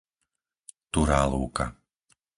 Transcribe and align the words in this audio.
Turá 0.91 1.21
Lúka 1.33 1.65